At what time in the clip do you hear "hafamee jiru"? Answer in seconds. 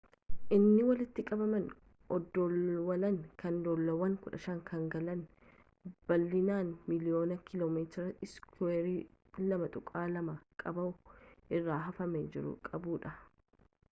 11.89-12.59